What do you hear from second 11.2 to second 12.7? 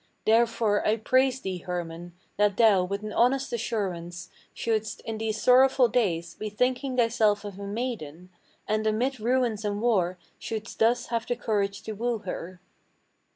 the courage to woo her."